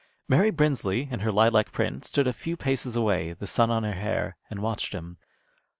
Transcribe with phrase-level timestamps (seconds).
[0.27, 3.93] Mary Brinsley, in her lilac print, stood a few paces away, the sun on her
[3.93, 5.17] hair, and watched him.